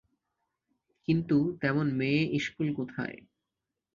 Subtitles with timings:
[1.07, 3.17] কিন্তু তেমন মেয়ে-ইস্কুল কোথায়?